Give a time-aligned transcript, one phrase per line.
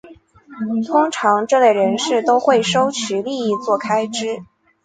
[0.87, 4.43] 通常这类人士都会收取利益作开支。